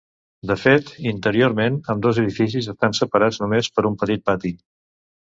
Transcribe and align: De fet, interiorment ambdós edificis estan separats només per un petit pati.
De 0.51 0.55
fet, 0.61 0.89
interiorment 1.11 1.77
ambdós 1.95 2.21
edificis 2.23 2.73
estan 2.75 2.99
separats 3.03 3.41
només 3.45 3.73
per 3.79 3.89
un 3.95 4.03
petit 4.05 4.29
pati. 4.33 4.57